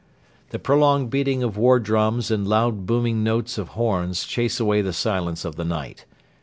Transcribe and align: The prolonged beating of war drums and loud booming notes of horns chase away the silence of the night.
The 0.49 0.57
prolonged 0.57 1.11
beating 1.11 1.43
of 1.43 1.57
war 1.57 1.79
drums 1.79 2.31
and 2.31 2.47
loud 2.47 2.87
booming 2.87 3.23
notes 3.23 3.59
of 3.59 3.77
horns 3.77 4.23
chase 4.25 4.59
away 4.59 4.81
the 4.81 4.93
silence 4.93 5.45
of 5.45 5.57
the 5.57 5.63
night. 5.63 6.05